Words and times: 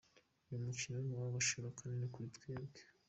Uyu 0.47 0.65
mukino 0.67 0.97
ni 1.01 1.13
uw’agaciro 1.15 1.67
kanini 1.77 2.07
kuri 2.13 2.27
twebwe”. 2.35 2.79